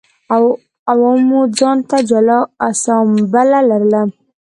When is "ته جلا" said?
1.89-2.39